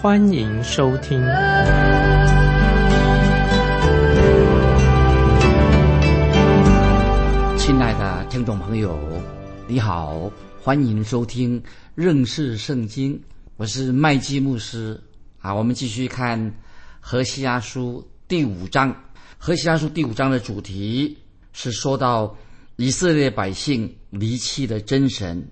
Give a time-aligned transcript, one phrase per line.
[0.00, 1.18] 欢迎收听。
[7.58, 8.96] 亲爱的听众朋友，
[9.66, 10.30] 你好，
[10.62, 11.60] 欢迎收听
[11.96, 13.20] 认识圣经，
[13.56, 15.02] 我是麦基牧师
[15.40, 15.52] 啊。
[15.52, 16.54] 我们继续看
[17.00, 18.94] 何西阿书第五章，
[19.36, 21.18] 何西阿书第五章的主题。
[21.52, 22.36] 是说到
[22.76, 25.44] 以色列百姓离弃了真神，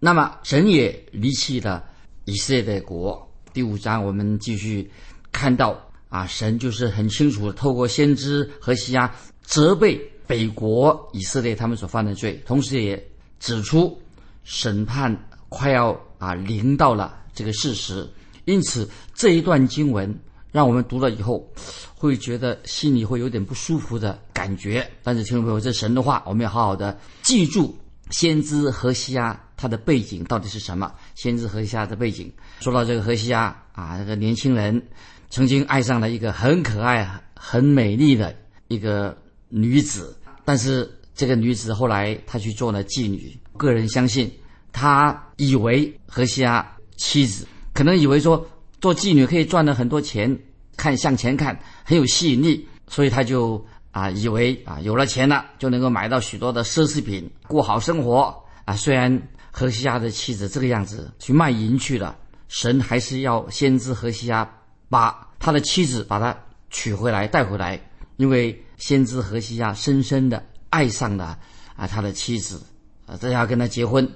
[0.00, 1.84] 那么神也离弃了
[2.24, 3.31] 以色列国。
[3.52, 4.90] 第五章我们继续
[5.30, 13.02] 看到啊，神就是很清楚的透过先知和西亚责备北国以色列他们所犯的罪，同时也
[13.38, 14.00] 指出
[14.44, 18.08] 审判快要啊临到了这个事实。
[18.46, 20.18] 因此这一段经文。
[20.50, 21.50] 让我们读了以后，
[21.94, 24.86] 会觉得心里会有点不舒服的感觉。
[25.02, 27.74] 但是听众朋友，这神的话，我们要好好的记住。
[28.10, 30.92] 先知何西阿他的背景到底是什么？
[31.14, 32.30] 先知何西阿的背景，
[32.62, 34.80] 说到这个何西亚啊，这个年轻人
[35.28, 38.34] 曾经爱上了一个很可爱、很美丽的
[38.68, 39.14] 一个
[39.48, 43.36] 女子，但是这个女子后来她去做了妓女。
[43.56, 44.32] 个人相信，
[44.72, 48.46] 他以为何西亚妻子可能以为说。
[48.80, 50.36] 做妓女可以赚了很多钱，
[50.76, 58.74] 看向前看很有吸引力，所以他就啊以为啊有了钱了就能够买到许多的奢侈品，过好生活啊。
[58.74, 62.16] 虽然何西亚的妻子这个样子去卖淫去了，
[62.52, 64.46] 神还是要先知何西亚
[64.90, 66.36] 把他的妻子把他
[66.68, 67.80] 娶回来带回来，
[68.18, 71.38] 因为先知何西亚深深的爱上了
[71.74, 72.62] 啊他的妻子
[73.06, 74.06] 啊，这要跟他结婚。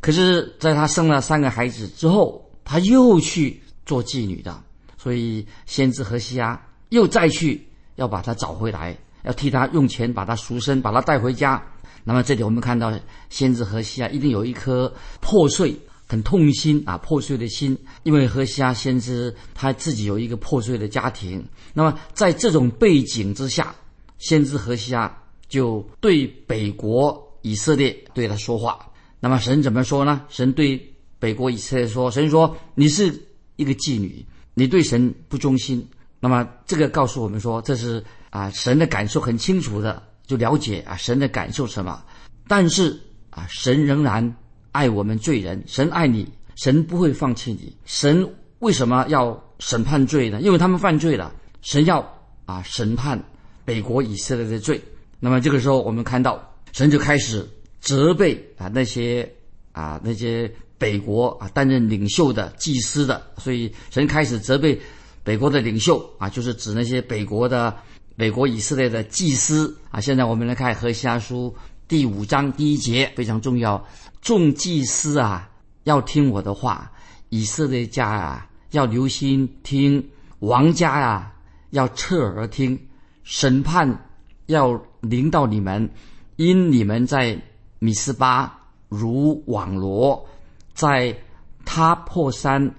[0.00, 3.62] 可是，在他生了三个孩子之后，他又去。
[3.86, 4.64] 做妓女的，
[4.98, 7.64] 所以先知何西阿又再去
[7.94, 11.62] 要把她找回来，要替她用钱把她赎身，把她带回家。
[12.02, 12.92] 那么这里我们看到，
[13.30, 15.72] 先知何西阿一定有一颗破碎、
[16.06, 21.44] 很痛心啊，破碎的心，因为何西阿先知他自己有一个破碎的家庭。
[21.74, 23.74] 那么在这种背景之下，
[24.18, 28.78] 先知何西阿就对北国以色列对他说话。
[29.20, 30.22] 那么神怎么说呢？
[30.28, 33.22] 神对北国以色列说：“神说你是。”
[33.56, 34.22] 一个妓女，
[34.52, 35.88] 你对神不忠心，
[36.20, 42.04] 那么这个告诉我们说，这是啊神的感受很清楚的，就了解啊神的感受什么。
[42.46, 43.00] 但是
[43.30, 44.36] 啊神仍然
[44.76, 47.74] 爱我们罪人，神爱你，神不会放弃你。
[47.86, 48.28] 神
[48.58, 50.40] 为什么要审判罪呢？
[50.42, 51.32] 因为他们犯罪了，
[51.62, 52.00] 神要
[52.44, 53.18] 啊审判
[53.64, 54.80] 北国以色列的罪。
[55.18, 57.48] 那么这个时候，我们看到神就开始
[57.80, 59.28] 责备啊那些
[59.72, 60.52] 啊那些。
[60.78, 64.78] 北国啊，担任领袖的祭司的，所以神开始责备
[65.24, 67.74] 北国的领袖啊，就是指那些北国的
[68.14, 69.98] 北国以色列的祭司啊。
[69.98, 71.56] 现在我们来看何西阿书
[71.88, 73.84] 第五章第一节，非常重要。
[74.20, 75.48] 众祭司啊，
[75.84, 76.90] 要听我的话；
[77.28, 80.02] 以色列家啊，要留心听；
[80.40, 81.32] 王家啊，
[81.70, 82.76] 要侧耳听。
[83.22, 84.08] 审判
[84.46, 85.88] 要临到你们，
[86.34, 87.40] 因你们在
[87.78, 90.26] 米斯巴如网罗。
[90.74, 91.16] 在
[91.64, 92.74] 他破山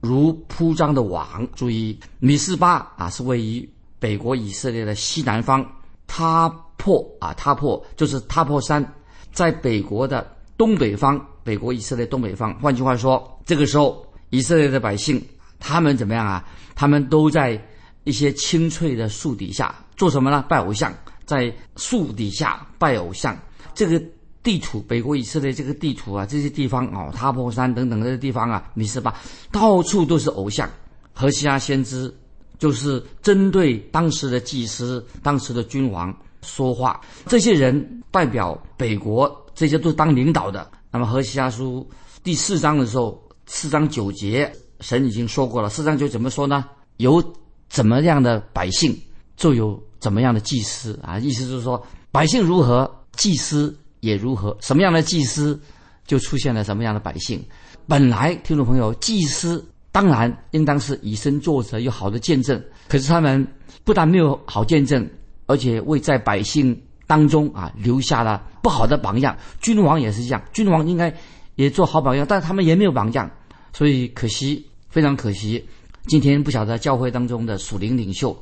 [0.00, 1.46] 如铺张的网。
[1.54, 3.68] 注意，米斯巴啊是位于
[4.00, 5.64] 北国以色列的西南方。
[6.08, 8.82] 他破啊，他破就是他破山，
[9.30, 12.58] 在北国的东北方，北国以色列东北方。
[12.60, 15.22] 换句话说，这个时候以色列的百姓
[15.58, 16.42] 他们怎么样啊？
[16.74, 17.62] 他们都在
[18.04, 20.42] 一些青翠的树底下做什么呢？
[20.48, 20.90] 拜偶像，
[21.26, 23.38] 在树底下拜偶像。
[23.74, 24.02] 这个。
[24.40, 29.20] 地图，北国以色列这个地图啊，这些地方哦，塔坡山等等这些地方啊，你是吧，
[29.50, 30.66] 到处都是偶像。
[31.12, 32.10] 何西阿先知
[32.56, 37.00] 就是针对当时的祭司、当时的君王说话。
[37.26, 40.70] 这些人代表北国，这些都是当领导的。
[40.90, 41.88] 那么何西阿书
[42.22, 44.50] 第四章的时候，四章九节，
[44.80, 45.68] 神已经说过了。
[45.68, 46.64] 四章九怎么说呢？
[46.96, 47.22] 有
[47.68, 48.96] 怎么样的百姓，
[49.36, 51.18] 就有怎么样的祭司啊。
[51.18, 53.76] 意思就是说，百姓如何，祭司。
[54.00, 54.56] 也如何？
[54.60, 55.60] 什么样的祭司，
[56.06, 57.44] 就出现了什么样的百姓。
[57.88, 62.62] 本来听众朋友，祭司当然应当是以身作则，有好的见证。
[62.86, 63.44] 可是他们
[63.82, 65.04] 不但没有好见证，
[65.48, 69.36] 而且为在百姓当中啊留下了不好的榜样。
[69.60, 71.12] 君王也是这样，君王应该
[71.56, 73.28] 也做好榜样，但他们也没有榜样，
[73.72, 75.66] 所以可惜，非常可惜。
[76.06, 78.40] 今天不晓得教会当中的属灵领袖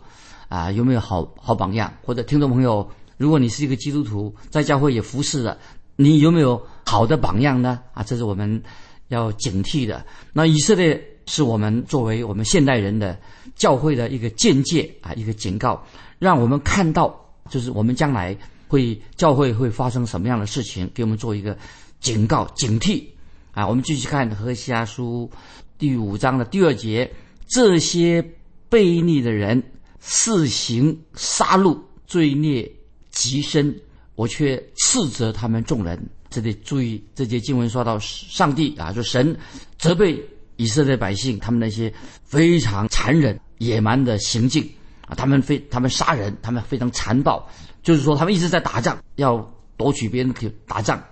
[0.48, 2.86] 啊有没有好好榜样，或者听众朋友，
[3.16, 5.56] 如果你是一个基督徒，在教会也服侍了，
[5.96, 7.80] 你有没有好的榜样呢？
[7.94, 8.62] 啊，这是我们
[9.08, 10.04] 要警惕的。
[10.32, 13.18] 那以色列是我们作为我们现代人的
[13.54, 15.84] 教会的一个见解啊，一个警告，
[16.18, 17.14] 让我们看到，
[17.50, 18.36] 就是我们将来
[18.68, 21.56] 会教会会发生什么样的事情，给我们做一个
[22.00, 23.04] 警告、警惕
[23.52, 23.66] 啊。
[23.66, 25.30] 我们继续看何西阿书
[25.78, 27.12] 第五章的第二节。
[27.48, 28.20] 这些
[28.68, 29.62] 悖逆的人
[30.00, 32.68] 肆行杀戮，罪孽
[33.10, 33.80] 极深，
[34.16, 36.08] 我却斥责他们众人。
[36.28, 39.38] 这里注意，这节经文说到上帝啊，就神
[39.78, 40.20] 责备
[40.56, 41.92] 以色列百姓，他们那些
[42.24, 44.62] 非常残忍、野蛮的行径
[45.06, 47.46] 啊，他们非他们杀人，他们非常残暴，
[47.82, 49.36] 就是说他们一直在打仗，要
[49.76, 51.02] 夺取别人的打仗。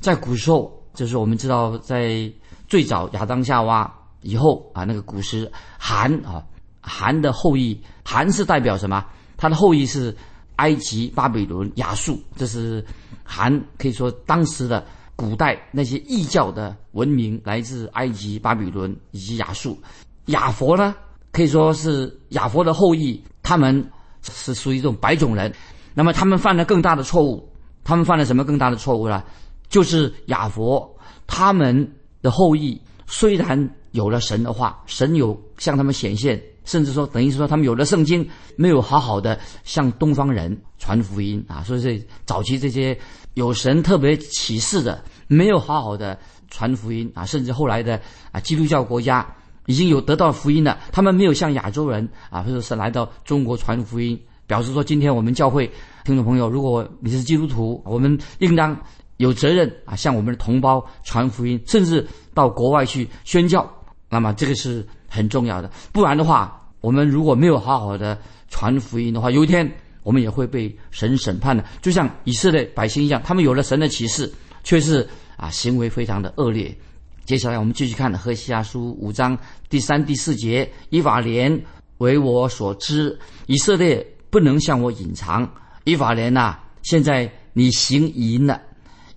[0.00, 2.30] 在古时候，就是我们知道，在
[2.68, 3.92] 最早亚当夏娃。
[4.26, 6.42] 以后啊，那个古时韩啊，
[6.80, 9.04] 韩的后裔，韩是代表什么？
[9.36, 10.16] 他的后裔是
[10.56, 12.82] 埃及、巴比伦、亚述，这是
[13.22, 14.82] 韩可以说当时的
[15.16, 19.78] 古代那些异教的文明来自埃及、巴比伦以及亚述。
[20.26, 20.94] 亚佛呢，
[21.32, 23.84] 可以说是亚佛的后裔，他们
[24.22, 25.52] 是属于这种白种人。
[25.94, 27.48] 那么他们犯了更大的错误，
[27.84, 29.22] 他们犯了什么更大的错误呢？
[29.68, 30.96] 就是亚佛
[31.26, 31.90] 他们
[32.22, 33.70] 的后裔虽然。
[33.94, 41.62] 有了神的话，神有向他们显现，甚至说等于是说他们有了圣经，没有好好的向东方人传福音啊。
[41.62, 42.98] 所以这早期这些
[43.34, 46.18] 有神特别启示的，没有好好的
[46.50, 47.24] 传福音啊。
[47.24, 48.00] 甚至后来的
[48.32, 49.26] 啊基督教国家
[49.66, 55.70] 已经有得到福音了，他们没有向亚洲人啊，或者是来到中国传福音，表示说今天我们教会
[56.04, 58.78] 听众朋友，如果你是基督徒，我们应当
[59.16, 63.70] 有责任啊，向我们的同胞传福音，甚至到国外去宣教。
[64.10, 68.18] 那么这个是很重要的，不然的话，我们如果没有好好的
[68.48, 69.70] 传福音的话，有一天
[70.02, 71.64] 我们也会被神审判的。
[71.80, 74.30] 就像以色列百姓一样，他们有了神的启示，
[74.64, 76.76] 却是啊行为非常的恶劣。
[77.24, 79.38] 接下来我们继续看《何西阿书》五章
[79.68, 81.58] 第三、第四节：以法莲
[81.98, 83.16] 为我所知，
[83.46, 85.48] 以色列不能向我隐藏。
[85.84, 88.60] 以法莲呐，现在你行淫了，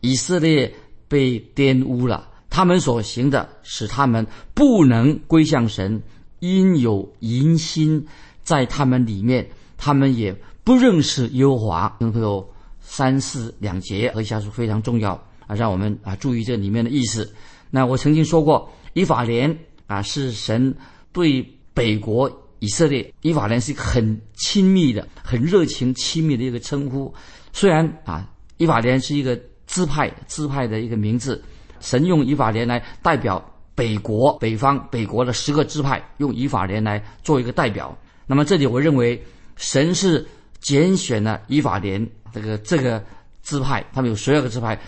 [0.01, 0.73] 以色列
[1.07, 2.29] 被玷污了。
[2.57, 4.25] 他们所行的使他们
[4.55, 6.01] 不能归向神，
[6.39, 8.03] 因有淫心
[8.41, 11.87] 在他们里面，他们也不认识耶和华。
[11.99, 12.49] 朋友，
[12.79, 15.11] 三四两节和下书非常重要
[15.45, 17.31] 啊，让我们啊注意这里面的意思。
[17.69, 19.55] 那我曾经说过，以法莲
[19.85, 20.75] 啊是神
[21.13, 22.27] 对北国
[22.57, 27.13] 以色列，以法莲是一个很亲密的、很热情、亲密的一个称呼。
[27.53, 28.27] 虽然啊，
[28.57, 31.39] 以法莲是一个支派支派的一个名字。
[31.79, 33.43] 神用以法莲来代表
[33.75, 37.95] 北国、北方、北国的十个支派，用以法莲来做一个代表。
[38.25, 39.21] 那么这里我认为，
[39.55, 40.27] 神是
[40.59, 43.03] 拣选了以法莲这个这个
[43.43, 44.79] 支派，他们有十二个支派，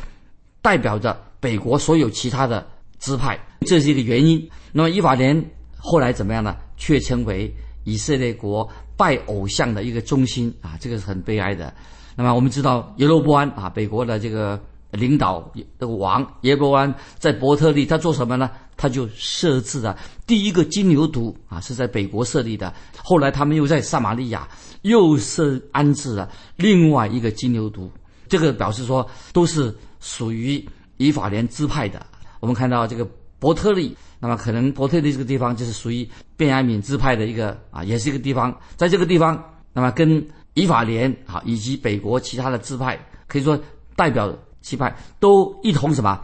[0.62, 4.50] 代表着北国所有其他的支派，这是一个原因。
[4.72, 5.44] 那么以法莲
[5.78, 6.56] 后来怎么样呢？
[6.76, 7.54] 却成为
[7.84, 11.74] 以色列国拜偶像的一个中心啊，这个是很悲哀的。
[12.16, 14.60] 那么我们知道耶罗波安啊，北国的这个。
[14.92, 18.50] 领导这个王耶伯安在伯特利，他做什么呢？
[18.76, 22.74] 他就设置了第一个金牛犊啊，是在北国设立的。
[23.04, 24.48] 后来他们又在撒玛利亚
[24.84, 27.90] 又设安置了另外一个金牛犊，
[28.30, 32.04] 这个表示说都是属于以法莲支派的。
[32.40, 33.06] 我们看到这个
[33.38, 38.58] 伯特利，那么可能伯特利这个地方就是属于便雅悯支派的一个啊，也是一个地方。
[38.78, 42.98] 在这个地方，那么跟以法莲啊以及北国其他的支派，
[43.28, 43.60] 可以说
[43.96, 44.34] 代表。
[44.62, 46.20] 七派都一同什么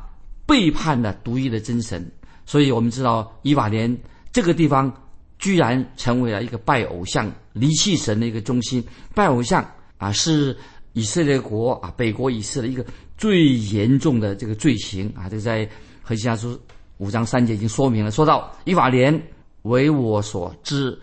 [0.46, 2.12] 背叛了独一的真神，
[2.46, 3.98] 所以我们知道以法莲
[4.32, 4.94] 这个地方
[5.40, 8.84] 居然成为了一个拜偶像、离弃神的一个中心。
[9.14, 9.66] 拜偶像
[9.98, 10.56] 啊，是
[10.94, 12.86] 以色列国啊北国以色列一个
[13.18, 15.28] 最严重的这个罪行啊。
[15.28, 15.68] 这在
[16.04, 16.60] 何西阿书
[16.98, 19.20] 五章三节已经说明了，说到以法莲
[19.64, 20.96] 为我所知，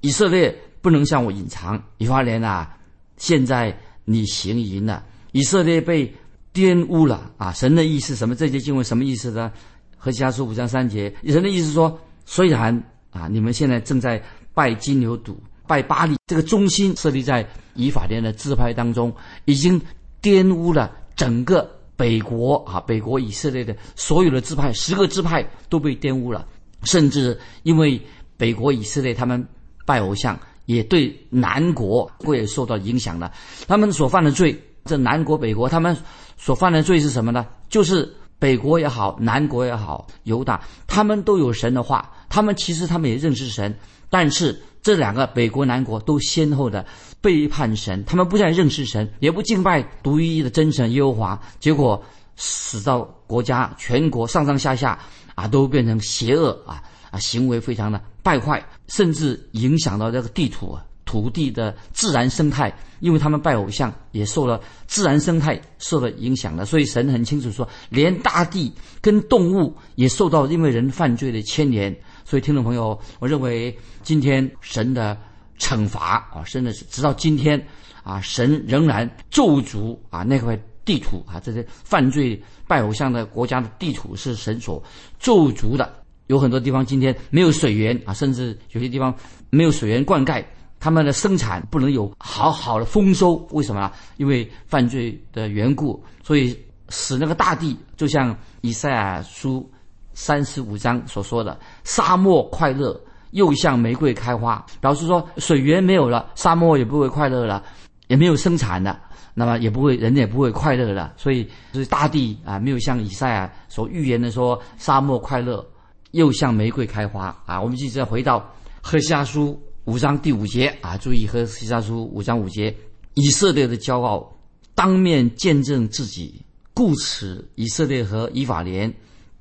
[0.00, 1.82] 以色列不能向我隐藏。
[1.98, 2.78] 以法莲啊，
[3.18, 6.14] 现在你行淫了，以色列被。
[6.56, 7.52] 玷污了啊！
[7.52, 8.34] 神的意思什么？
[8.34, 9.52] 这节经文什么意思呢？
[9.98, 14.22] 和家书五章三节，神的意思说，虽然啊，你们现在正在
[14.54, 15.34] 拜金牛犊、
[15.66, 19.78] 拜巴利，这个中心设立在以法莲的支派当中，已经
[20.22, 26.46] 玷污了整个北国啊，北国以色列的所有的支派，十个支派都被玷污了，
[26.84, 28.00] 甚至因为
[28.38, 29.46] 北国以色列他们
[29.84, 33.30] 拜偶像，也对南国会受到影响了。
[33.68, 35.96] 他们所犯的罪，这南国、北国他们。
[36.38, 37.46] 所犯的罪是什么呢？
[37.70, 43.74] 就是北国也好，南国也好，犹大，他们都有神的话，他们其实他们也认识神，
[44.10, 46.84] 但是这两个北国南国都先后的
[47.22, 52.04] 背叛神，他们不再认识神，也不敬拜独一的真神耶和华，结果
[52.36, 54.98] 使到国家全国上上下下
[55.34, 60.84] 啊都变成邪恶啊啊行为非常的败坏，甚至影响到这个地土啊。
[61.06, 71.94] 土地的自然生态，因为他们拜偶像，也受了自然生态受了影响的，所以神很清楚说，连大地跟动物也受到因为人犯罪的牵连。
[72.24, 75.16] 所以听众朋友，我认为今天神的
[75.58, 77.64] 惩罚啊，真的是直到今天
[78.02, 84.82] 啊，神仍然咒诅啊那块地图啊，这些犯罪拜偶像的国家的地图是神所
[85.18, 85.92] 咒诅的。
[86.26, 89.14] 有很多地方今天没有水源啊，甚至有些地方
[89.50, 90.44] 没有水源灌溉。
[90.86, 93.90] 他们的生产不能有好好的丰收，为什么？
[94.18, 96.56] 因为犯罪的缘故，所以
[96.90, 99.68] 使那个大地就像以赛亚书
[100.14, 102.96] 三十五章所说的，沙漠快乐，
[103.32, 104.64] 又像玫瑰开花。
[104.80, 107.64] 表示说水源没有了，沙漠也不会快乐了，
[108.06, 108.96] 也没有生产了，
[109.34, 111.12] 那么也不会人也不会快乐了。
[111.16, 115.66] 所以就是大地啊，没有像以赛亚所预言的说沙漠快乐，
[116.12, 117.60] 又像玫瑰开花啊。
[117.60, 118.48] 我们一直在回到
[118.80, 119.60] 何西阿书。
[119.86, 122.74] 五章第五节啊，注意和西沙书五章五节，
[123.14, 124.36] 以色列的骄傲
[124.74, 126.42] 当面见证自己，
[126.74, 128.92] 故此以色列和以法莲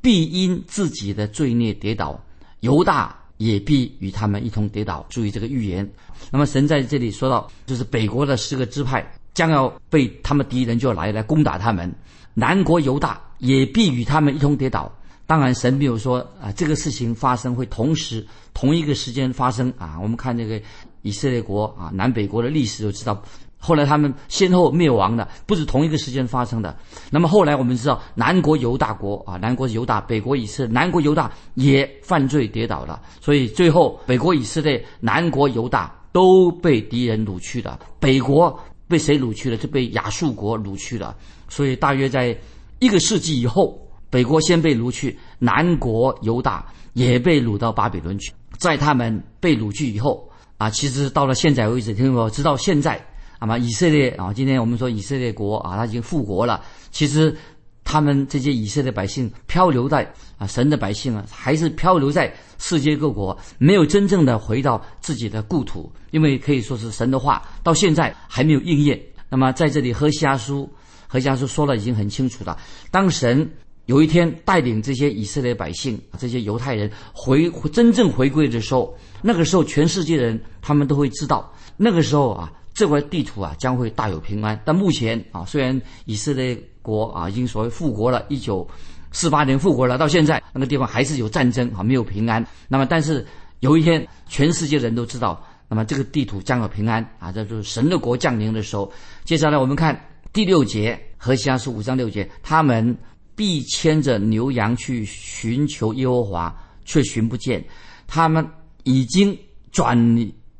[0.01, 2.23] 必因自己的罪孽跌倒，
[2.59, 5.03] 犹大也必与他们一同跌倒。
[5.09, 5.89] 注意这个预言。
[6.29, 11.91] 那么神在这里说到，就是北国的十个支派将要被他们敌人就要来来攻打他们，
[12.35, 14.95] 南国犹大也必与他们一同跌倒。
[15.27, 19.97] 当然，神没有说啊，这个事情发生会同时同一个时间发生啊。
[19.99, 20.61] 我们看这个
[21.01, 23.19] 以色列国啊，南北国的历史就知道，
[23.57, 26.77] 后来他们先后灭亡的不是同一个时间发生的。
[27.09, 37.79] 那么后来我们知道，南国犹大国啊，南国犹大，北国以色列，南国犹大也犯罪跌倒了，所以最后北国以色列、南国犹大都被敌人掳去了。
[37.99, 38.55] 北国
[38.87, 39.57] 被谁掳去了？
[39.57, 41.15] 就被亚述国掳去了。
[41.49, 42.37] 所以大约在
[42.77, 43.81] 一个世纪以后。
[44.09, 48.31] 北国先被掳去，南国犹大也被掳到巴比伦去。
[48.57, 53.05] 在他们被掳去以后啊，其实到了现在为止，听我直到现在，
[53.41, 56.63] 那么以色列啊，今天我们说以色列国啊，他已经复国了。
[56.91, 57.35] 其实
[57.83, 68.97] 他们这些以色列百姓漂流在啊，神的百姓啊，还是漂流在世界各国，没有真正的回到自己的故土，因为可以说是神的话到现在还没有应验。
[69.27, 70.69] 那么在这里，何西阿书，
[71.07, 72.57] 何西阿书说了已经很清楚了，
[72.89, 73.51] 当神。
[73.85, 84.59] 有一天，带领这些以色列百姓、这些犹太人回真正回归的时候，那个时候全世界人他们都会知道，那个时候啊，这块地图啊将会大有平安。
[84.65, 88.67] 但目前啊，虽然以色列国啊已经所谓复国了，一九
[89.11, 92.43] 四八年复国了，到现在那个地方还是有战争啊，没有平安。
[92.67, 93.23] 那么，但是
[93.59, 98.91] 有一天，全世界人都知道，那么这个地图将有平安啊，这就是神的国降临的时候。
[99.25, 99.95] 接下来我们看
[100.33, 102.97] 第六节，何西阿书五章六节，他们。
[103.35, 107.63] 必牵着牛羊去寻求耶和华，却寻不见。
[108.07, 108.47] 他们
[108.83, 109.37] 已经
[109.71, 109.97] 转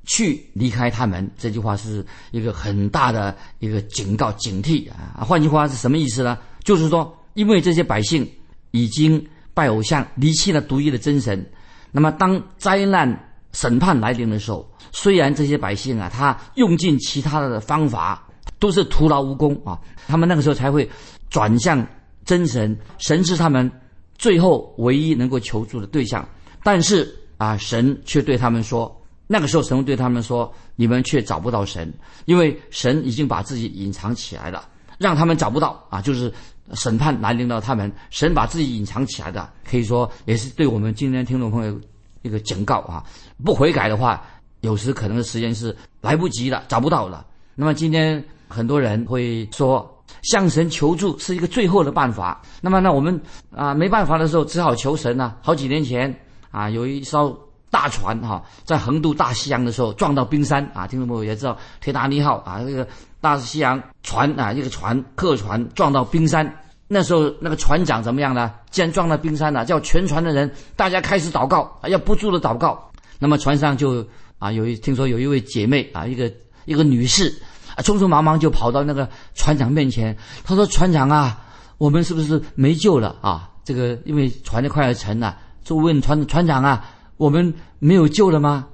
[0.06, 1.30] 去离开他们。
[1.38, 5.24] 这句话是一个很大的一个警告、警惕啊！
[5.24, 6.38] 换句话是什么意思呢？
[6.64, 8.30] 就是说，因为这些百姓
[8.72, 11.50] 已经拜偶像，离弃了独一的真神。
[11.92, 18.28] 那么，当灾难审判来临的时候，虽然这些百姓啊，他用尽其他的方法，
[18.60, 19.80] 都是徒劳无功啊。
[20.08, 20.90] 他们那个时候才会
[21.30, 21.88] 转向。
[22.26, 23.72] 真神，神是他们
[24.18, 26.28] 最后唯一能够求助的对象。
[26.64, 31.94] 但是啊，神却对他们说，那个时候神对他们说，你们却找不到神，
[32.26, 34.68] 因为神已经把自己隐藏起来了，
[34.98, 36.02] 让他们找不到啊。
[36.02, 36.34] 就是
[36.74, 41.80] 审判来临到他们，神把自己隐藏起来的，可以说也是对我们今天听众朋友
[42.24, 43.06] 一个警告啊。
[43.44, 44.26] 不悔改的话，
[44.62, 47.24] 有时可能的时间是来不及了，找不到了。
[47.54, 49.92] 那么今天很多人会说。
[50.22, 52.42] 向神求助是一个最后的办法。
[52.62, 53.20] 那么，那我们
[53.56, 55.36] 啊没办法的时候，只好求神啊。
[55.42, 56.14] 好几年前
[56.52, 57.38] 啊，有一艘
[57.70, 60.88] 大船哈，在横渡大西洋的时候撞到冰山啊。
[60.88, 62.88] 听众朋友也知道，铁达尼号啊，这个
[63.22, 66.52] 大西洋船啊，一个船客船撞到冰山。
[66.88, 68.52] 那时候那个船长怎么样呢？
[68.70, 72.92] 既然撞到冰山了，叫全船的人大家开始祷告，要不住的祷告。
[73.18, 74.06] 那么船上就
[74.38, 76.32] 啊，有一听说有一位姐妹啊，一个
[76.66, 77.34] 一个女士。
[77.76, 81.40] 啊，匆匆忙忙就跑到那个船长面前，他说：“船长啊，
[81.78, 83.50] 我们是不是没救了啊？
[83.64, 86.86] 这个因为船就快要沉了，就问船船长啊，
[87.18, 88.68] 我们没有救了吗？”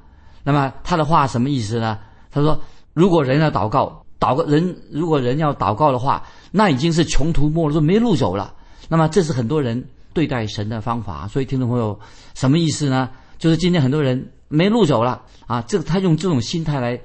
[0.43, 2.00] 那么他的话什么意思呢？
[2.31, 2.60] 他说
[2.93, 8.53] ：“如果人要祷告，祷告人如果人要祷告的话，那已经是穷途末路，没路走了。
[8.88, 11.27] 那么这是很多人对待神的方法。
[11.27, 12.00] 所以听众朋友，
[12.34, 13.10] 什么意思呢？
[13.38, 17.00] 就是今天很多人没路走了啊，这个他用这种心态来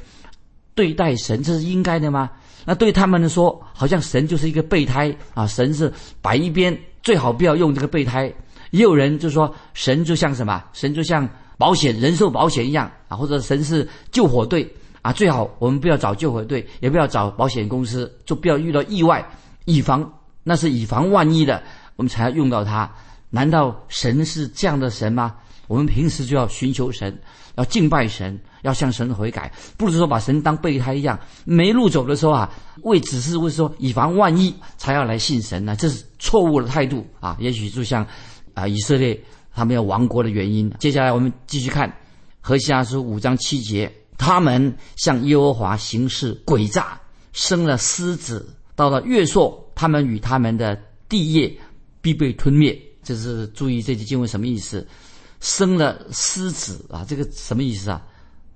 [0.77, 2.31] 对待神，这是应该的吗？
[2.65, 8.33] 那对他们来说，好像神就是一个备胎啊，神是摆一边，最好不要用这个备胎。
[8.71, 10.63] 也有人就说，神就像什么？
[10.73, 14.69] 神就像保险、人寿保险一样啊，或者神是救火队
[15.01, 19.27] 啊，最好我们不要找救火队，也不要找保险公司，就不要遇到意外，
[19.65, 21.63] 以防那是以防万一的，
[21.95, 22.91] 我们才要用到它。
[23.31, 25.35] 难道神是这样的神吗？
[25.69, 27.17] 我们平时就要寻求神，
[27.55, 28.39] 要敬拜神。
[28.67, 35.77] 要向神悔改，不是说把神当备胎一样，没路走的时候啊，为只是为说以防万一才要来信神呢？
[35.77, 37.37] 这是错误的态度啊！
[37.39, 38.05] 也许就像
[38.55, 39.19] 啊以色列
[39.55, 40.69] 他们要亡国的原因。
[40.81, 41.91] 接下来我们继续看
[42.41, 47.01] 何西阿书五章七节，他们向耶和华行事诡诈，
[47.33, 50.77] 生了狮子，到了月朔，他们与他们的
[51.09, 51.57] 地业
[52.01, 52.77] 必被吞灭。
[53.05, 54.85] 这是注意这句经文什么意思？
[55.39, 58.03] 生了狮子啊，这个什么意思啊？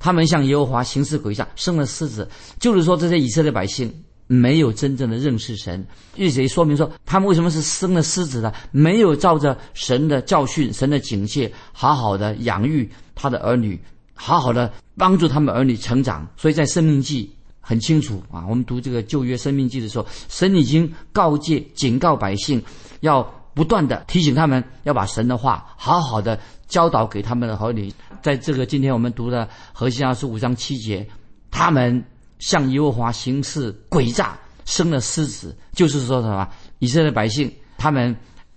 [0.01, 2.29] 他们向耶和华行事诡诈，生了狮子，
[2.59, 3.95] 就是说这些以色列百姓
[4.27, 5.87] 没有真正的认识神。
[6.17, 8.51] 这谁说明说他们为什么是生了狮子呢？
[8.73, 13.79] 没有照着神的教训、神的警戒，好好的养育他的儿女，
[14.15, 16.27] 好好的帮助他们儿女成长。
[16.37, 17.31] 所以在生命记
[17.61, 22.63] 很清楚啊，我们读这个旧约生命记的时候，神已经告诫、警告百姓，
[23.01, 26.39] 要不断的提醒他们要把神的话好好的
[26.69, 27.93] 教导给他们的儿女。
[28.23, 31.07] 在这个今天我们读的何西阿书五章七节，
[31.51, 32.05] 他们
[32.39, 36.49] 向耶和华行事诡诈，生了狮子，就是说什么？
[36.79, 38.15] 以色列百姓他们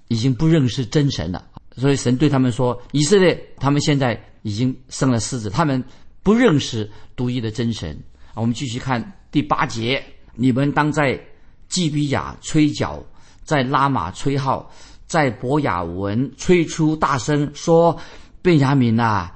[0.07, 1.43] 已经不认识真神了，
[1.77, 5.83] 所以神对他们说：以色列他们现在已经生了狮子，他们
[6.21, 7.97] 不认识独一的真神。
[8.35, 10.03] 我们继续看第八节：
[10.35, 11.19] 你们当在
[11.67, 13.03] 基比亚吹角，
[13.43, 14.71] 在拉玛吹号，
[15.07, 17.99] 在伯雅文吹出大声说：
[18.41, 19.31] 贝雅敏呐！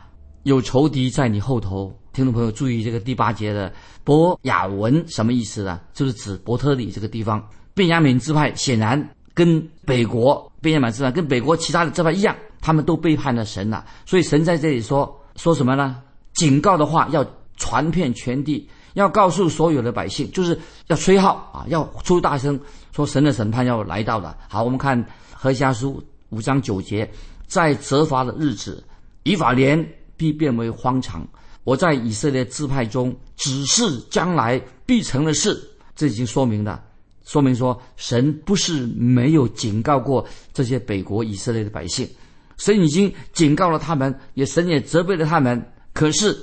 [0.48, 3.70] 有仇敌在你后头，听众朋友注意这个第八节的
[4.06, 5.82] 伯雅文什么意思呢？
[5.94, 7.46] 就是指伯特利这个地方。
[7.74, 13.86] 便雅悯支派显然跟北国便雅悯支派跟北国其他的支派一样，他们都背叛了神了。
[14.06, 16.02] 所以神在这里说说什么呢？
[16.36, 17.26] 警告的话要
[17.58, 20.58] 传遍全地，要告诉所有的百姓，就是
[20.88, 22.58] 要吹号啊，要出大声
[22.96, 24.38] 说神的审判要来到了。
[24.48, 27.12] 好，我们看何家书五章九节，
[27.48, 28.82] 在责罚的日子，
[29.24, 29.86] 以法莲。
[30.18, 31.26] 必变为荒场。
[31.64, 35.62] 我在以色列支派中指示将来必成的事，
[35.96, 36.84] 这已经说明了，
[37.26, 42.08] 说明说神不是没有警告过这些北国以色列的百姓，
[42.58, 45.62] 神已经警告了他们，也神也责备了他们，
[45.94, 46.38] 可是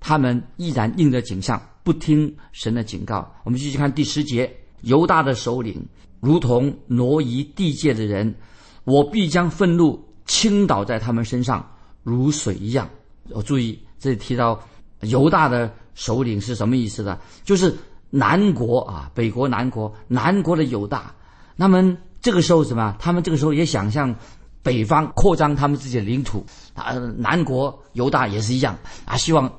[0.00, 3.30] 他们依然应着景象，不听神的警告。
[3.44, 5.86] 我们继续看第十节，犹大的首领
[6.20, 8.34] 如同挪移地界的人，
[8.84, 11.70] 我必将愤怒倾倒在他们身上，
[12.02, 12.88] 如水一样。
[13.32, 14.60] 我注意，这里提到
[15.00, 17.18] 犹大的首领是什么意思呢？
[17.44, 17.74] 就是
[18.10, 21.14] 南国啊，北国南国，南国的犹大。
[21.56, 22.96] 那么这个时候什么？
[22.98, 24.14] 他们这个时候也想向
[24.62, 26.92] 北方扩张他们自己的领土啊。
[27.16, 29.50] 南国犹大也是一样啊，希望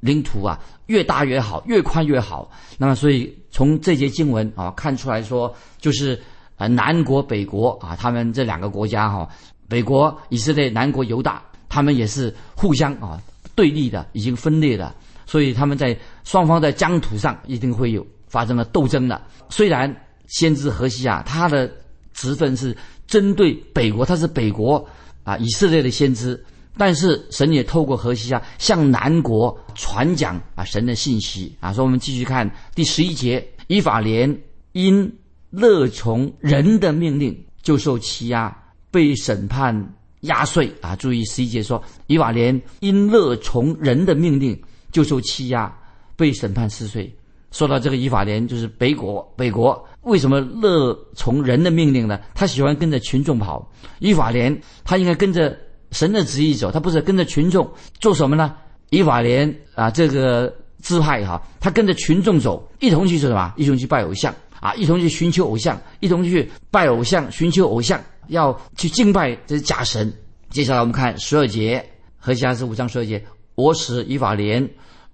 [0.00, 2.50] 领土啊越大越好，越宽越好。
[2.76, 6.20] 那么所以从这节经文啊看出来说，就是
[6.56, 9.28] 呃南国北国啊，他们这两个国家哈，
[9.68, 11.42] 北国以色列，南国犹大。
[11.78, 13.22] 他们也是互相啊
[13.54, 14.92] 对立的，已经分裂了，
[15.26, 19.22] 所以他们在双方在疆土上一定会有发生了斗争的。
[19.48, 19.94] 虽然
[20.26, 21.70] 先知何西亚他的
[22.12, 24.84] 职分是针对北国，他是北国
[25.22, 26.44] 啊以色列的先知，
[26.76, 31.72] 但是神也透过何西亚向南国传讲啊神的信息啊。
[31.72, 34.36] 所以我们继续看第十一节，以法莲
[34.72, 35.16] 因
[35.50, 38.52] 乐从人的命令就受欺压，
[38.90, 39.94] 被审判。
[40.22, 40.96] 压碎啊！
[40.96, 45.72] 注意十一节说，以法莲因乐从人的命令就受欺压，
[46.16, 47.14] 被审判四岁。
[47.50, 52.20] 说到这个以法莲，就是北国，北国为什么乐从人的命令呢？
[52.34, 53.66] 他喜欢跟着群众跑。
[54.00, 54.54] 以法莲
[54.84, 55.56] 他应该跟着
[55.92, 57.66] 神的旨意走，他不是跟着群众
[58.00, 58.54] 做什么呢？
[58.90, 63.52] 以法莲啊，这个支派哈，他跟着群众走，一同去做什么？
[63.56, 67.98] 一同去拜偶像啊，一同去寻求偶像，一同去拜偶像，寻求偶像。
[68.28, 70.12] 要去敬拜这些假神。
[70.50, 71.84] 接下来我们看十二节，
[72.16, 73.22] 何西阿是五章十二节。
[73.54, 74.66] 我使以法莲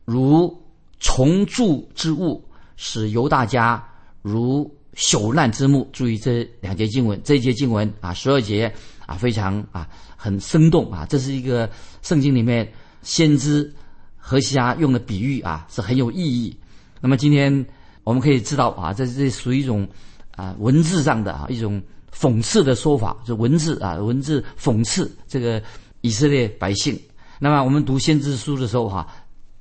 [0.04, 0.62] 如
[1.00, 2.44] 重铸之物，
[2.76, 3.84] 使犹大家
[4.22, 5.88] 如朽烂之木。
[5.92, 8.72] 注意这两节经文，这一节经文啊，十二节
[9.06, 11.04] 啊，非常啊，很生动啊。
[11.08, 11.68] 这是一个
[12.02, 12.70] 圣经里面
[13.02, 13.72] 先知
[14.16, 16.56] 何西阿用的比喻啊，是很有意义。
[17.00, 17.66] 那么今天
[18.04, 19.88] 我们可以知道啊，这这属于一种
[20.36, 21.82] 啊文字上的啊一种。
[22.16, 25.62] 讽刺的说法，就文字啊，文字讽刺这个
[26.00, 26.98] 以色列百姓。
[27.40, 29.06] 那么我们读先知书的时候哈，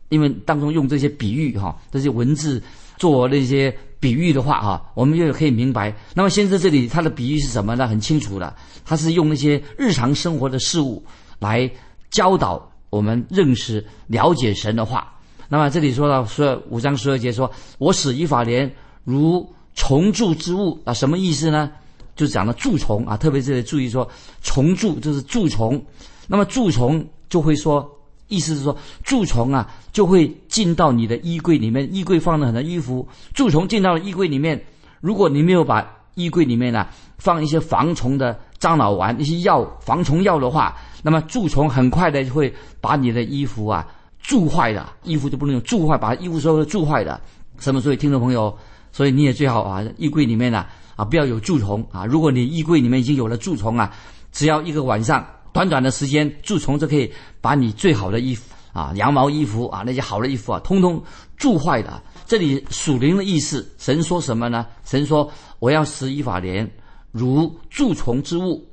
[0.09, 2.61] 因为当中用这些比喻哈，这些文字
[2.97, 5.93] 做那些比喻的话哈，我们又可以明白。
[6.13, 7.87] 那么先知这里他的比喻是什么呢？
[7.87, 11.03] 很清楚的，他是用那些日常生活的事物
[11.39, 11.69] 来
[12.11, 15.11] 教导我们认识、了解神的话。
[15.49, 18.71] 那么这里说到说五章十二节说：“我使以法莲
[19.03, 21.71] 如虫蛀之物啊，什么意思呢？
[22.15, 24.07] 就是讲的蛀虫啊，特别是注意说
[24.41, 25.83] 虫蛀就是蛀虫。
[26.27, 27.89] 那么蛀虫就会说，
[28.27, 34.63] 意思是说蛀虫啊就会进到你的衣柜里面，衣柜放了很多衣服，蛀虫进到了衣柜里面。
[35.01, 43.85] 如果你没有把衣柜里面呢放一些防虫的樟脑丸、一些药防虫药的话，那么蛀虫很快的就会把你的衣服啊
[44.21, 47.19] 蛀坏的，衣服就不能用蛀坏，把衣服所有蛀坏的。
[47.59, 47.81] 什么？
[47.81, 48.55] 所以听众朋友。
[48.95, 50.67] 所以你也最好啊，衣柜里面呢
[51.03, 52.05] 不要有蛀虫啊。
[52.05, 53.93] 如果你衣柜里面已经有了蛀虫啊，
[54.31, 57.11] 只要一个晚上，短短的时间，蛀虫就可以
[57.41, 61.03] 把你最好的衣服啊，羊毛衣服啊，那些好的衣服啊，通通
[61.37, 62.01] 蛀坏的。
[62.25, 64.65] 这里属灵的意思，神说什么呢？
[64.85, 66.69] 神说我要使以法莲
[67.11, 68.65] 如蛀虫之物，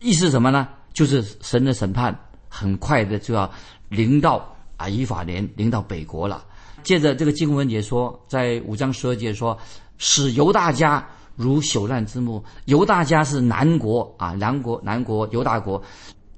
[0.00, 0.68] 意思什么呢？
[0.92, 2.18] 就是神的审判
[2.48, 3.50] 很快的就要
[3.88, 6.44] 临到啊以法莲，临到北国了。
[6.82, 9.56] 接着这个经文也说，在五章十二节说，
[9.98, 12.42] 使犹大家如朽烂之木。
[12.64, 15.80] 犹大家是南国啊，南国南国犹大国，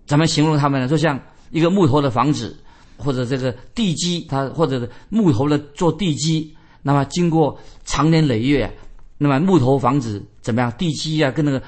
[0.06, 0.86] 怎么形容他们呢？
[0.86, 1.18] 就像
[1.50, 2.56] 一个木头的房子，
[2.96, 8.70] 或者这个地基，它或者是木头的做地基，那么经过长年累月，
[9.16, 10.70] 那么木头房子怎么样？
[10.72, 11.62] 地基啊，跟那个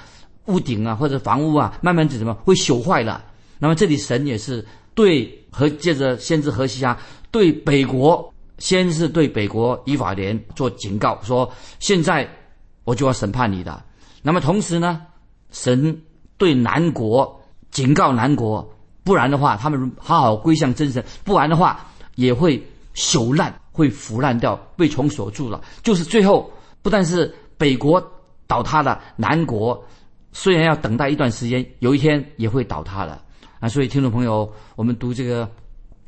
[0.47, 3.25] 屋顶啊，或者房屋啊，慢慢就怎么会朽坏了？
[3.59, 8.33] 那么这里神也是对和接着先知何西啊对北国。
[8.59, 12.29] 先是对北国以法莲做警告，说现在
[12.90, 13.81] 我就要审判你的。
[14.20, 15.00] 那么同时呢，
[15.53, 16.03] 神
[16.37, 18.68] 对南国警告南国，
[19.05, 22.61] 不然的话，他们好好归向真神，不然的话也会
[22.96, 25.62] 朽烂，会腐烂掉，被虫锁住了。
[25.85, 26.50] 就是最后
[26.83, 28.03] 不但是北国
[28.48, 29.81] 倒塌了，南国
[30.33, 33.22] 虽然要等待一段时间，有一天也会倒塌了
[33.61, 33.68] 啊！
[33.68, 35.48] 所以听众朋友，我们读这个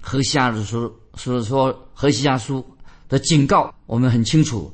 [0.00, 0.90] 河西阿的时候。
[1.14, 2.58] 所以说，《何西阿书》
[3.06, 4.72] 的警告我们很清楚：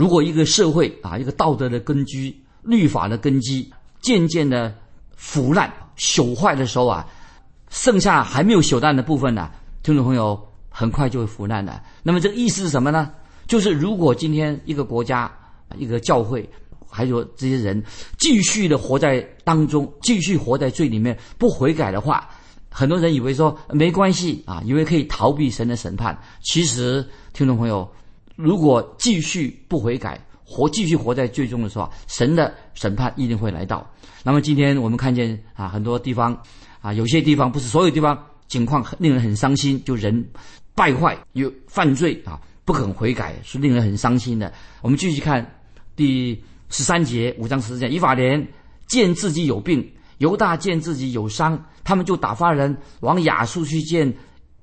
[0.00, 4.74] 如果一个社会啊，一个道德的根基、律法的根基渐渐的
[5.14, 7.06] 腐烂、朽坏的时候啊，
[7.68, 9.50] 剩下还没有朽烂的部分呢，
[9.82, 11.78] 听众朋友很快就会腐烂的。
[12.02, 13.10] 那么这个意思是什么呢？
[13.46, 15.30] 就是如果今天一个国家、
[15.76, 16.48] 一个教会，
[16.88, 17.84] 还有这些人
[18.18, 22.26] 继续的活在当中，继续活在罪里面，不悔改的话。
[22.70, 26.18] 很多人以为说没关系啊，以为可以逃避神的审判。
[26.40, 27.86] 其实，听众朋友，
[28.42, 33.88] 如果继续不悔改，活继续活在最终的时候，神的审判一定会来到。
[34.22, 36.36] 那么今天我们看见啊，很多地方
[36.80, 40.26] 啊，有些地方不是所有地方情况令人很伤心，就人
[40.74, 44.52] 败坏有犯罪啊，不肯悔改是令人很伤心的。
[44.82, 45.60] 我们继续看
[45.94, 48.46] 第十三节五章十节，以法莲
[48.86, 49.86] 见自己有病。
[50.18, 54.12] 犹大见自己有伤，他们就打发人往亚述去见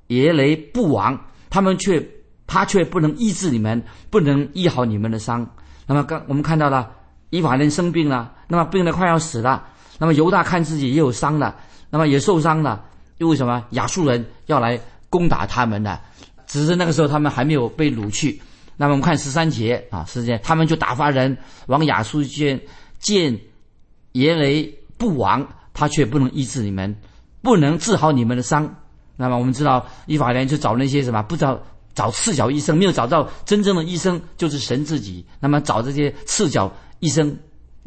[0.08, 2.00] 耶雷布王，他们却
[2.48, 5.48] 他却不能医治你们，不能医好你们的伤。
[5.86, 6.90] 那么刚我们看到了
[7.30, 9.68] 以法莲生病了，那么病得快要死了。
[10.00, 11.56] 那么犹大看自己也有伤了，
[11.90, 12.84] 那么也受伤了，
[13.20, 13.64] 因为什么？
[13.72, 14.80] 亚述人要来
[15.10, 16.00] 攻打他们的，
[16.48, 18.42] 只是那个时候他们还没有被掳去。
[18.78, 22.60] 那么我们看十三节啊，十三节他们就打发人往亚述见
[22.98, 23.40] 见
[24.14, 24.74] 耶雷。
[25.00, 26.96] 不亡，他却不能医治你们，
[27.44, 28.78] 不能治好你们的伤。
[29.16, 31.62] 那么我们知道，依法莲就找那些什么，不知道
[31.98, 35.26] 找赤脚医生，没有找到真正的医生，就是神自己。
[35.40, 37.36] 那么找这些赤脚医生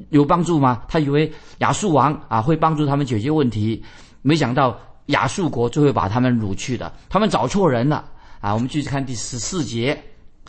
[0.09, 0.83] 有帮助吗？
[0.89, 3.81] 他以为亚述王啊会帮助他们解决问题，
[4.23, 6.93] 没想到亚述国就会把他们掳去的。
[7.09, 8.05] 他们找错人了
[8.41, 8.53] 啊！
[8.53, 10.03] 我们继续看第十四节，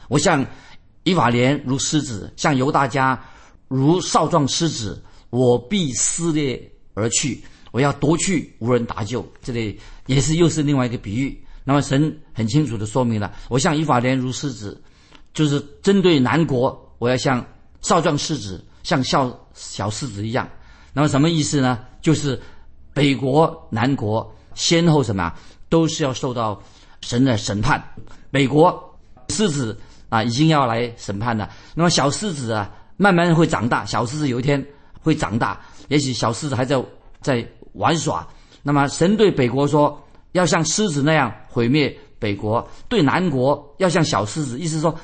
[0.08, 0.44] 我像
[1.04, 3.24] 以法莲如狮子，像犹大家
[3.68, 5.04] 如少壮狮子。
[5.30, 6.60] 我必撕裂
[6.96, 9.26] 而去，我要夺去，无人搭救。
[9.42, 11.42] 这里也是又是另外一个比喻。
[11.64, 14.82] 那么神很清楚的说明了，我像以法莲如狮子，
[15.34, 17.46] 就是针对南国，我要像
[17.82, 20.50] 少壮狮子，像小小狮子一样。
[20.94, 21.80] 那么什么意思呢？
[22.02, 22.42] 就是
[22.94, 26.62] 北国、南国先后什么啊都是要受到
[27.02, 27.84] 神的审判。
[28.30, 31.50] 北国狮子啊，已经要来审判了。
[31.76, 33.86] 那么小狮子啊，慢慢会长大。
[33.86, 34.66] 小狮子有一天。
[35.04, 36.80] 会长大，也许小狮子还在
[37.22, 37.44] 在
[37.74, 38.28] 玩耍。
[38.62, 40.00] 那么神对北国说，
[40.34, 44.96] 要像狮子那样毁灭北国；对南国要像小狮子，意思说，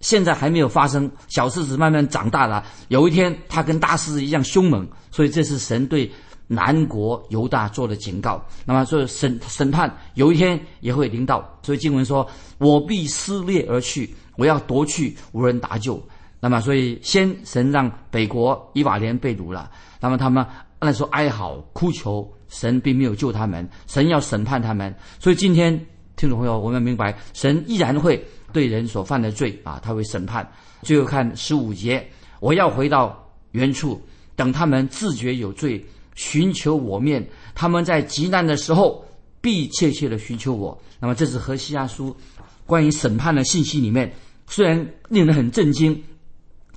[0.00, 6.10] 现在还没有发生，小狮子慢慢长大了，有一天它跟大狮子一样凶猛，所以这是神对
[6.46, 8.42] 南国犹大做的警告。
[8.64, 11.58] 那么，所以审审判有一天也会临到。
[11.62, 12.26] 所以经文说
[12.58, 16.02] ：“我必撕裂而去，我要夺去，无人搭救。”
[16.40, 20.46] 那么，所以先神让北国以瓦莲被掳了，那么他们
[20.78, 24.94] 按说哀嚎哭求，神并没有救他们，神要审判他们。
[25.18, 25.72] 所以今天
[26.16, 28.22] 听众朋友，我们明白，神依然会。
[28.50, 30.50] 对人所犯的罪啊，他会审判。
[30.80, 32.08] 最后看十五节，
[32.40, 34.00] 我要回到原处，
[34.34, 35.84] 等他们自觉有罪，
[36.14, 37.22] 寻求我面。
[37.54, 39.04] 他们在极难的时候，
[39.42, 40.80] 必切切的寻求我。
[40.98, 42.16] 那么，这是何西阿书
[42.64, 44.10] 关于审判的信息里面，
[44.46, 46.02] 虽然令人很震惊，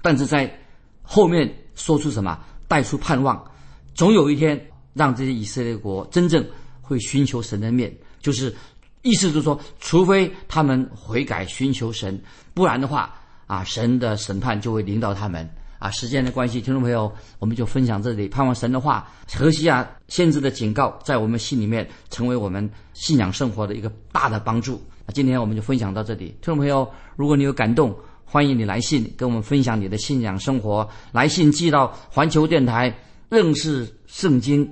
[0.02, 0.54] 但是在
[1.02, 3.42] 后面说出什么，带出盼望，
[3.96, 4.62] 总有一天
[4.94, 6.46] 让这些以色列国真正
[6.82, 8.54] 会寻求神的面，就是。
[9.04, 12.22] 意思就是说，除非他们悔改寻求神，
[12.54, 13.12] 不然的话，
[13.48, 15.50] 啊，神的审判就会临到他们。
[15.80, 18.28] 啊，时间的关系，听众朋友，我们就分享这里。
[18.28, 24.80] 盼望神的话，何西亚先知的警告，在我们心里面成为我们信仰生活的一个大的帮助。
[25.08, 26.28] 那今天我们就分享到这里。
[26.28, 30.88] 听众朋友，如果你有感动，欢迎你来信跟我们分享你的信仰生活。
[31.12, 32.96] 来信寄到环球电台
[33.30, 34.72] 认识圣经